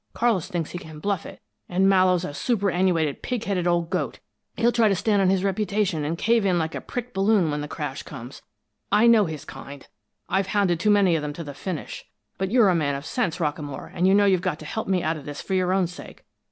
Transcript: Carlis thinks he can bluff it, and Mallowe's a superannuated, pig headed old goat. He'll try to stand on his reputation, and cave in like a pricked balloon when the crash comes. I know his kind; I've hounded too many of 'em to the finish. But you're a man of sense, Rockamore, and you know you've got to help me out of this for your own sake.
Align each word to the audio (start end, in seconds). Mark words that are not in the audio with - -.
Carlis 0.15 0.47
thinks 0.49 0.71
he 0.71 0.79
can 0.79 0.97
bluff 0.97 1.27
it, 1.27 1.43
and 1.69 1.87
Mallowe's 1.87 2.25
a 2.25 2.33
superannuated, 2.33 3.21
pig 3.21 3.43
headed 3.43 3.67
old 3.67 3.91
goat. 3.91 4.17
He'll 4.57 4.71
try 4.71 4.87
to 4.87 4.95
stand 4.95 5.21
on 5.21 5.29
his 5.29 5.43
reputation, 5.43 6.03
and 6.03 6.17
cave 6.17 6.43
in 6.43 6.57
like 6.57 6.73
a 6.73 6.81
pricked 6.81 7.13
balloon 7.13 7.51
when 7.51 7.61
the 7.61 7.67
crash 7.67 8.01
comes. 8.01 8.41
I 8.91 9.05
know 9.05 9.25
his 9.25 9.45
kind; 9.45 9.87
I've 10.27 10.47
hounded 10.47 10.79
too 10.79 10.89
many 10.89 11.15
of 11.15 11.23
'em 11.23 11.33
to 11.33 11.43
the 11.43 11.53
finish. 11.53 12.05
But 12.39 12.49
you're 12.49 12.69
a 12.69 12.73
man 12.73 12.95
of 12.95 13.05
sense, 13.05 13.37
Rockamore, 13.37 13.91
and 13.93 14.07
you 14.07 14.15
know 14.15 14.25
you've 14.25 14.41
got 14.41 14.57
to 14.61 14.65
help 14.65 14.87
me 14.87 15.03
out 15.03 15.17
of 15.17 15.25
this 15.25 15.39
for 15.39 15.53
your 15.53 15.71
own 15.71 15.85
sake. 15.85 16.25